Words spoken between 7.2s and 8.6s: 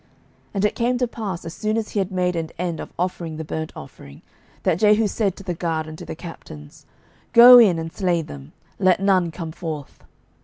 Go in, and slay them;